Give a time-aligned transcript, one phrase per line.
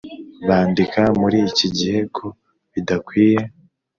[0.47, 2.25] bandika muri iki gihe ko
[2.73, 3.39] bidakwiye